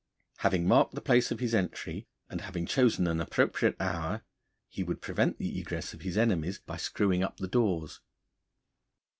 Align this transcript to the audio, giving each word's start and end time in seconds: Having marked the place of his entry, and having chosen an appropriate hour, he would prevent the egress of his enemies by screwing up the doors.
Having 0.37 0.67
marked 0.67 0.95
the 0.95 0.99
place 1.01 1.29
of 1.29 1.39
his 1.39 1.53
entry, 1.53 2.07
and 2.27 2.41
having 2.41 2.65
chosen 2.65 3.05
an 3.05 3.21
appropriate 3.21 3.75
hour, 3.79 4.23
he 4.67 4.81
would 4.81 4.99
prevent 4.99 5.37
the 5.37 5.59
egress 5.59 5.93
of 5.93 6.01
his 6.01 6.17
enemies 6.17 6.57
by 6.57 6.77
screwing 6.77 7.21
up 7.21 7.37
the 7.37 7.47
doors. 7.47 8.01